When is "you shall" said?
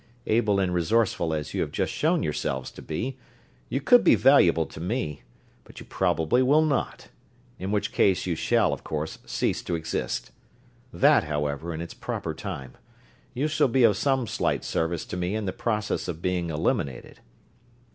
8.25-8.73, 13.35-13.67